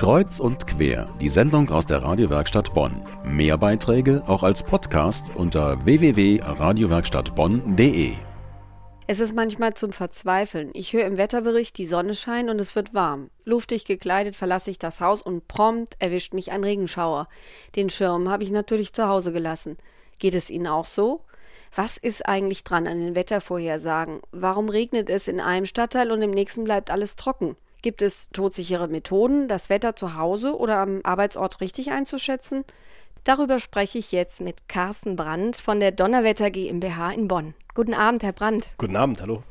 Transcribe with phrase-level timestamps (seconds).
[0.00, 3.02] Kreuz und quer, die Sendung aus der Radiowerkstatt Bonn.
[3.22, 8.12] Mehr Beiträge auch als Podcast unter www.radiowerkstattbonn.de.
[9.06, 10.70] Es ist manchmal zum Verzweifeln.
[10.72, 13.28] Ich höre im Wetterbericht, die Sonne scheint und es wird warm.
[13.44, 17.28] Luftig gekleidet verlasse ich das Haus und prompt erwischt mich ein Regenschauer.
[17.76, 19.76] Den Schirm habe ich natürlich zu Hause gelassen.
[20.18, 21.20] Geht es Ihnen auch so?
[21.76, 24.22] Was ist eigentlich dran an den Wettervorhersagen?
[24.32, 27.54] Warum regnet es in einem Stadtteil und im nächsten bleibt alles trocken?
[27.82, 32.64] Gibt es todsichere Methoden, das Wetter zu Hause oder am Arbeitsort richtig einzuschätzen?
[33.24, 37.54] Darüber spreche ich jetzt mit Carsten Brandt von der Donnerwetter GmbH in Bonn.
[37.74, 38.68] Guten Abend, Herr Brandt.
[38.76, 39.42] Guten Abend, hallo.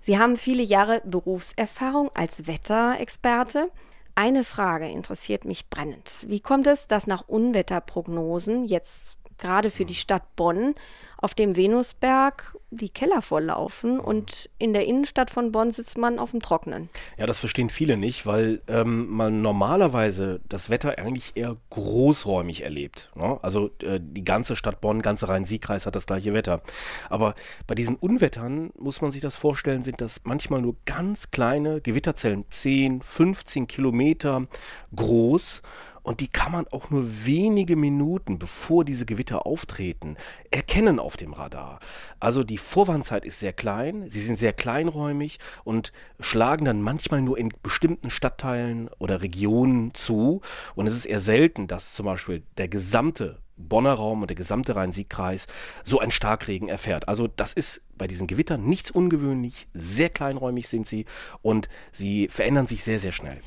[0.00, 3.70] Sie haben viele Jahre Berufserfahrung als Wetterexperte.
[4.14, 6.24] Eine Frage interessiert mich brennend.
[6.28, 10.74] Wie kommt es, dass nach Unwetterprognosen jetzt gerade für die Stadt Bonn
[11.20, 16.32] auf dem Venusberg die Keller volllaufen und in der Innenstadt von Bonn sitzt man auf
[16.32, 16.90] dem Trockenen.
[17.16, 23.10] Ja, das verstehen viele nicht, weil ähm, man normalerweise das Wetter eigentlich eher großräumig erlebt.
[23.14, 23.38] Ne?
[23.42, 26.60] Also äh, die ganze Stadt Bonn, ganze Rhein-Sieg-Kreis hat das gleiche Wetter.
[27.08, 27.34] Aber
[27.66, 32.44] bei diesen Unwettern muss man sich das vorstellen, sind das manchmal nur ganz kleine Gewitterzellen,
[32.50, 34.46] 10, 15 Kilometer
[34.94, 35.62] groß
[36.08, 40.16] und die kann man auch nur wenige Minuten, bevor diese Gewitter auftreten,
[40.50, 41.80] erkennen auf dem Radar.
[42.20, 47.38] Also die Vorwarnzeit ist sehr klein, sie sind sehr kleinräumig und schlagen dann manchmal nur
[47.38, 50.42] in bestimmten Stadtteilen oder Regionen zu.
[50.74, 54.76] Und es ist eher selten, dass zum Beispiel der gesamte Bonner Raum und der gesamte
[54.76, 55.46] Rhein-Sieg-Kreis
[55.82, 57.08] so ein Starkregen erfährt.
[57.08, 61.06] Also das ist bei diesen Gewittern nichts ungewöhnlich, sehr kleinräumig sind sie
[61.40, 63.40] und sie verändern sich sehr, sehr schnell.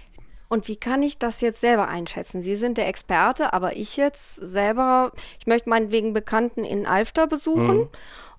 [0.52, 2.42] Und wie kann ich das jetzt selber einschätzen?
[2.42, 7.78] Sie sind der Experte, aber ich jetzt selber, ich möchte meinetwegen Bekannten in Alfter besuchen.
[7.78, 7.90] Mhm.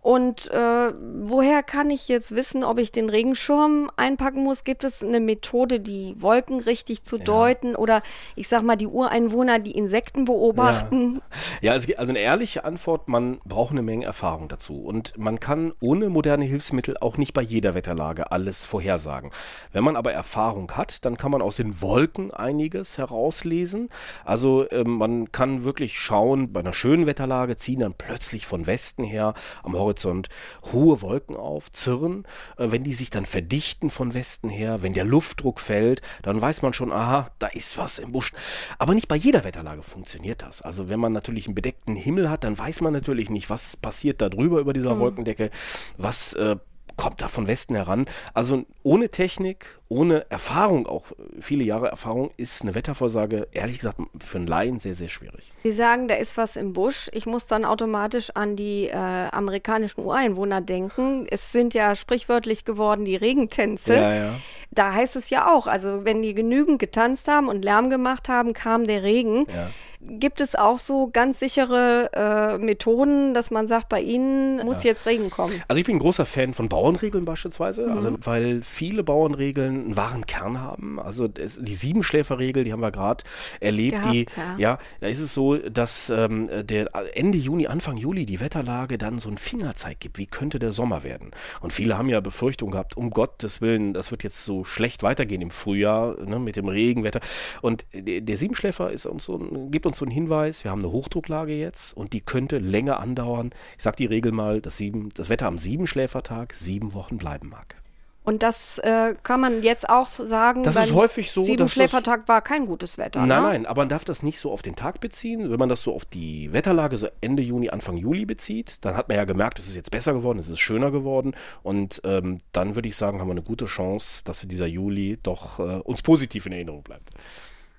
[0.02, 4.64] Und äh, woher kann ich jetzt wissen, ob ich den Regenschirm einpacken muss?
[4.64, 7.24] Gibt es eine Methode, die Wolken richtig zu ja.
[7.24, 7.76] deuten?
[7.76, 8.02] Oder
[8.34, 11.22] ich sag mal, die Ureinwohner, die Insekten beobachten?
[11.60, 14.82] Ja, ja also, also eine ehrliche Antwort, man braucht eine Menge Erfahrung dazu.
[14.82, 19.30] Und man kann ohne moderne Hilfsmittel auch nicht bei jeder Wetterlage alles vorhersagen.
[19.70, 23.88] Wenn man aber Erfahrung hat, dann kann man aus den Wolken einiges herauslesen.
[24.24, 29.04] Also äh, man kann wirklich schauen, bei einer schönen Wetterlage ziehen dann plötzlich von Westen
[29.04, 30.28] her am Horizont Horizont
[30.72, 32.24] hohe Wolken auf, Zirren.
[32.56, 36.62] Äh, wenn die sich dann verdichten von Westen her, wenn der Luftdruck fällt, dann weiß
[36.62, 38.32] man schon, aha, da ist was im Busch.
[38.78, 40.62] Aber nicht bei jeder Wetterlage funktioniert das.
[40.62, 44.20] Also wenn man natürlich einen bedeckten Himmel hat, dann weiß man natürlich nicht, was passiert
[44.20, 45.00] da drüber über dieser mhm.
[45.00, 45.50] Wolkendecke,
[45.96, 46.56] was äh,
[46.96, 48.06] kommt da von Westen heran.
[48.34, 51.06] Also ohne Technik, ohne Erfahrung, auch
[51.40, 55.52] viele Jahre Erfahrung, ist eine Wettervorsage, ehrlich gesagt, für einen Laien sehr, sehr schwierig.
[55.62, 57.10] Sie sagen, da ist was im Busch.
[57.12, 61.26] Ich muss dann automatisch an die äh, amerikanischen Ureinwohner denken.
[61.30, 63.94] Es sind ja sprichwörtlich geworden die Regentänze.
[63.94, 64.34] Ja, ja.
[64.70, 68.54] Da heißt es ja auch, also wenn die genügend getanzt haben und Lärm gemacht haben,
[68.54, 69.44] kam der Regen.
[69.54, 69.68] Ja
[70.04, 74.90] Gibt es auch so ganz sichere äh, Methoden, dass man sagt, bei Ihnen muss ja.
[74.90, 75.54] jetzt Regen kommen?
[75.68, 77.92] Also ich bin ein großer Fan von Bauernregeln beispielsweise, mhm.
[77.92, 80.98] also weil viele Bauernregeln einen wahren Kern haben.
[80.98, 83.22] Also die Siebenschläferregel, die haben wir gerade
[83.60, 84.58] erlebt, Gehabt, die ja.
[84.58, 84.78] ja.
[85.00, 89.28] da ist es so, dass ähm, der Ende Juni, Anfang Juli die Wetterlage dann so
[89.28, 91.30] einen Fingerzeig gibt, wie könnte der Sommer werden.
[91.60, 95.42] Und viele haben ja Befürchtungen gehabt, um Gottes Willen, das wird jetzt so schlecht weitergehen
[95.42, 97.20] im Frühjahr ne, mit dem Regenwetter.
[97.60, 99.38] Und der Siebenschläfer ist uns so,
[99.70, 102.98] gibt uns uns so einen Hinweis, wir haben eine Hochdrucklage jetzt und die könnte länger
[102.98, 103.50] andauern.
[103.76, 107.76] Ich sage die Regel mal, dass sieben, das Wetter am Siebenschläfertag sieben Wochen bleiben mag.
[108.24, 110.62] Und das äh, kann man jetzt auch sagen.
[110.62, 111.42] Das ist häufig so.
[111.42, 113.26] Sieben Schläfertag war kein gutes Wetter.
[113.26, 113.48] Nein, ne?
[113.48, 115.50] nein, aber man darf das nicht so auf den Tag beziehen.
[115.50, 119.08] Wenn man das so auf die Wetterlage so Ende Juni, Anfang Juli bezieht, dann hat
[119.08, 121.34] man ja gemerkt, es ist jetzt besser geworden, es ist schöner geworden.
[121.64, 125.18] Und ähm, dann würde ich sagen, haben wir eine gute Chance, dass wir dieser Juli
[125.20, 127.10] doch äh, uns positiv in Erinnerung bleibt.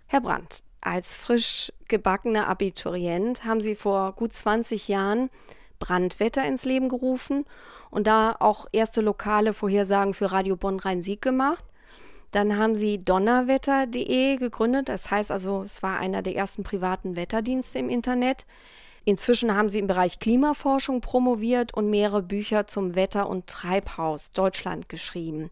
[0.08, 5.30] Herr Brandt, als frisch gebackener Abiturient haben Sie vor gut 20 Jahren
[5.80, 7.46] Brandwetter ins Leben gerufen
[7.90, 11.64] und da auch erste lokale Vorhersagen für Radio Bonn Rhein-Sieg gemacht.
[12.32, 14.90] Dann haben sie donnerwetter.de gegründet.
[14.90, 18.48] Das heißt also, es war einer der ersten privaten Wetterdienste im Internet.
[19.06, 24.90] Inzwischen haben sie im Bereich Klimaforschung promoviert und mehrere Bücher zum Wetter- und Treibhaus Deutschland
[24.90, 25.52] geschrieben.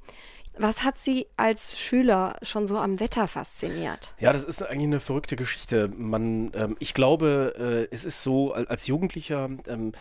[0.57, 4.13] Was hat Sie als Schüler schon so am Wetter fasziniert?
[4.19, 5.89] Ja, das ist eigentlich eine verrückte Geschichte.
[5.95, 9.94] Man, ähm, ich glaube, äh, es ist so, als Jugendlicher ähm,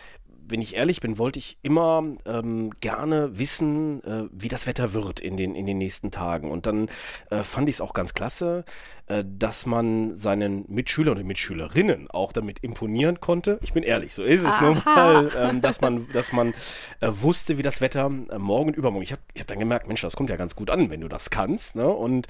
[0.51, 5.19] wenn ich ehrlich bin, wollte ich immer ähm, gerne wissen, äh, wie das Wetter wird
[5.19, 6.51] in den, in den nächsten Tagen.
[6.51, 6.89] Und dann
[7.29, 8.65] äh, fand ich es auch ganz klasse,
[9.07, 13.59] äh, dass man seinen Mitschülern und Mitschülerinnen auch damit imponieren konnte.
[13.61, 14.65] Ich bin ehrlich, so ist es Aha.
[14.65, 16.53] nun mal, ähm, dass man, dass man
[16.99, 19.03] äh, wusste, wie das Wetter äh, morgen und übermorgen.
[19.03, 21.07] Ich habe ich hab dann gemerkt, Mensch, das kommt ja ganz gut an, wenn du
[21.07, 21.75] das kannst.
[21.75, 21.87] Ne?
[21.87, 22.27] Und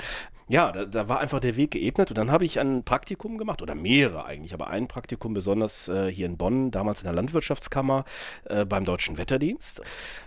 [0.51, 3.61] ja, da, da, war einfach der Weg geebnet und dann habe ich ein Praktikum gemacht
[3.61, 8.03] oder mehrere eigentlich, aber ein Praktikum besonders äh, hier in Bonn, damals in der Landwirtschaftskammer
[8.45, 9.81] äh, beim Deutschen Wetterdienst.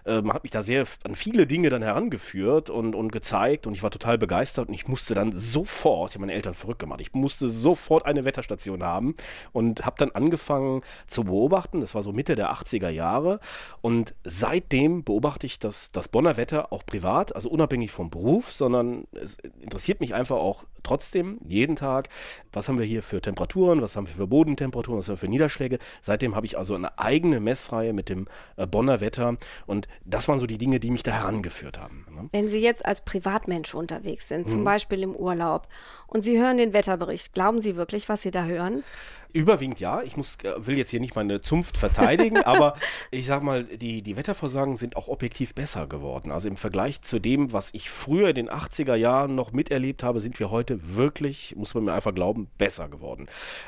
[0.07, 3.83] Ähm, hat mich da sehr an viele Dinge dann herangeführt und, und gezeigt und ich
[3.83, 7.13] war total begeistert und ich musste dann sofort, ich habe meine Eltern verrückt gemacht, ich
[7.15, 9.15] musste sofort eine Wetterstation haben
[9.53, 13.41] und habe dann angefangen zu beobachten, das war so Mitte der 80er Jahre
[13.81, 19.05] und seitdem beobachte ich das, das Bonner Wetter auch privat, also unabhängig vom Beruf, sondern
[19.13, 22.09] es interessiert mich einfach auch trotzdem jeden Tag,
[22.53, 25.29] was haben wir hier für Temperaturen, was haben wir für Bodentemperaturen, was haben wir für
[25.29, 25.79] Niederschläge.
[26.01, 28.27] Seitdem habe ich also eine eigene Messreihe mit dem
[28.57, 29.37] äh, Bonner Wetter
[29.67, 32.07] und das waren so die Dinge, die mich da herangeführt haben.
[32.15, 32.29] Ne?
[32.33, 34.65] Wenn Sie jetzt als Privatmensch unterwegs sind, zum mhm.
[34.65, 35.69] Beispiel im Urlaub,
[36.07, 38.85] und Sie hören den Wetterbericht, glauben Sie wirklich, was Sie da hören?
[39.33, 40.01] Überwiegend ja.
[40.03, 42.75] Ich muss, äh, will jetzt hier nicht meine Zunft verteidigen, aber
[43.11, 46.31] ich sag mal, die, die Wettervorsagen sind auch objektiv besser geworden.
[46.31, 50.21] Also im Vergleich zu dem, was ich früher in den 80er Jahren noch miterlebt habe,
[50.21, 53.27] sind wir heute wirklich, muss man mir einfach glauben, besser geworden.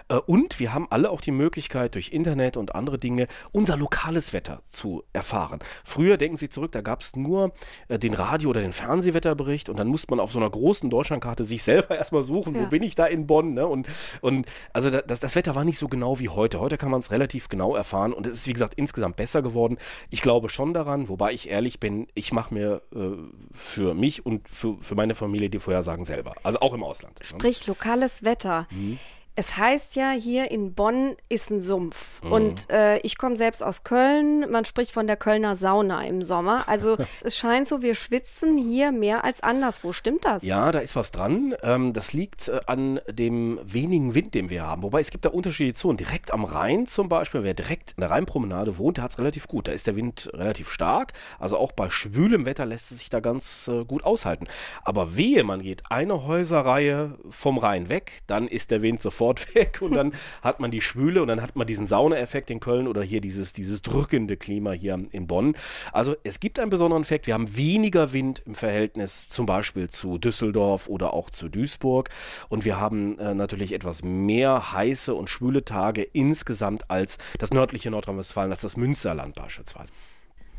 [0.08, 4.32] Äh, und wir haben alle auch die Möglichkeit, durch Internet und andere Dinge unser lokales
[4.32, 5.60] Wetter zu erfahren.
[5.84, 7.52] Früher, denken Sie zurück, da gab es nur
[7.86, 11.44] äh, den Radio- oder den Fernsehwetterbericht und dann musste man auf so einer großen Deutschlandkarte
[11.44, 12.62] sich selber erstmal suchen, ja.
[12.62, 13.54] wo bin ich da in Bonn.
[13.54, 13.64] Ne?
[13.64, 13.86] Und,
[14.22, 16.58] und also das, das Wetter war nicht so genau wie heute.
[16.58, 19.78] Heute kann man es relativ genau erfahren und es ist, wie gesagt, insgesamt besser geworden.
[20.10, 22.98] Ich glaube schon daran, wobei ich ehrlich bin, ich mache mir äh,
[23.52, 26.32] für mich und für, für meine Familie die Vorhersagen selber.
[26.42, 27.20] Also auch im Ausland.
[27.20, 27.24] Ne?
[27.24, 28.66] Sprich, lokales Wetter.
[28.72, 28.98] Mhm.
[29.38, 32.22] Es heißt ja, hier in Bonn ist ein Sumpf.
[32.22, 32.32] Mhm.
[32.32, 34.50] Und äh, ich komme selbst aus Köln.
[34.50, 36.64] Man spricht von der Kölner Sauna im Sommer.
[36.68, 39.92] Also es scheint so, wir schwitzen hier mehr als anderswo.
[39.92, 40.42] Stimmt das?
[40.42, 41.54] Ja, da ist was dran.
[41.62, 44.82] Ähm, das liegt äh, an dem wenigen Wind, den wir haben.
[44.82, 45.98] Wobei es gibt da unterschiedliche Zonen.
[45.98, 49.48] Direkt am Rhein zum Beispiel, wer direkt in der Rheinpromenade wohnt, der hat es relativ
[49.48, 49.68] gut.
[49.68, 51.12] Da ist der Wind relativ stark.
[51.38, 54.46] Also auch bei schwülem Wetter lässt es sich da ganz äh, gut aushalten.
[54.82, 59.54] Aber wehe, man geht eine Häuserreihe vom Rhein weg, dann ist der Wind sofort sofort
[59.54, 60.12] weg und dann
[60.42, 63.52] hat man die Schwüle und dann hat man diesen Saunaeffekt in Köln oder hier dieses,
[63.52, 65.56] dieses drückende Klima hier in Bonn.
[65.92, 67.26] Also es gibt einen besonderen Effekt.
[67.26, 72.10] Wir haben weniger Wind im Verhältnis zum Beispiel zu Düsseldorf oder auch zu Duisburg
[72.48, 77.90] und wir haben äh, natürlich etwas mehr heiße und schwüle Tage insgesamt als das nördliche
[77.90, 79.92] Nordrhein-Westfalen, als das Münsterland beispielsweise.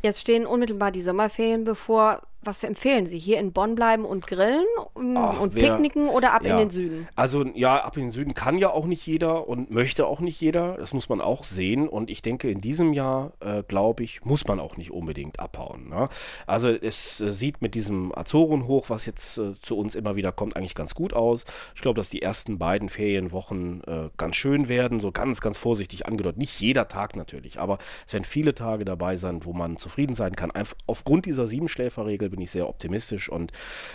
[0.02, 3.18] Jetzt stehen unmittelbar die Sommerferien bevor was empfehlen Sie?
[3.18, 4.64] Hier in Bonn bleiben und grillen
[4.96, 6.52] ähm, Ach, und wer, picknicken oder ab ja.
[6.52, 7.08] in den Süden?
[7.16, 10.40] Also ja, ab in den Süden kann ja auch nicht jeder und möchte auch nicht
[10.40, 10.76] jeder.
[10.76, 11.88] Das muss man auch sehen.
[11.88, 15.88] Und ich denke, in diesem Jahr, äh, glaube ich, muss man auch nicht unbedingt abhauen.
[15.88, 16.08] Ne?
[16.46, 20.56] Also es äh, sieht mit diesem Azorenhoch, was jetzt äh, zu uns immer wieder kommt,
[20.56, 21.44] eigentlich ganz gut aus.
[21.74, 25.00] Ich glaube, dass die ersten beiden Ferienwochen äh, ganz schön werden.
[25.00, 26.38] So ganz, ganz vorsichtig angedeutet.
[26.38, 30.36] Nicht jeder Tag natürlich, aber es werden viele Tage dabei sein, wo man zufrieden sein
[30.36, 30.52] kann.
[30.52, 33.52] Einfach aufgrund dieser Siebenschläferregel bin ich sehr optimistisch und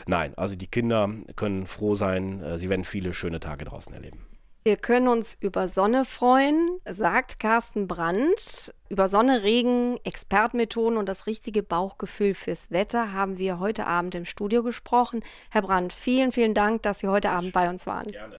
[0.08, 4.26] nein, also die Kinder können froh sein, äh, sie werden viele schöne Tage draußen erleben.
[4.66, 8.74] Wir können uns über Sonne freuen, sagt Carsten Brandt.
[8.88, 14.24] Über Sonne, Regen, Expertmethoden und das richtige Bauchgefühl fürs Wetter haben wir heute Abend im
[14.24, 15.22] Studio gesprochen.
[15.50, 18.06] Herr Brandt, vielen, vielen Dank, dass Sie heute Abend bei uns waren.
[18.06, 18.32] Gerne.